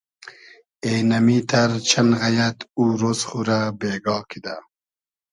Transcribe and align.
اېنئمیتئر 0.85 1.71
چئن 1.89 2.07
غئیئد 2.19 2.57
او 2.77 2.83
رۉز 2.99 3.19
خو 3.27 3.39
رۂ 3.47 3.59
بېگا 3.79 4.17
کیدۂ 4.29 4.55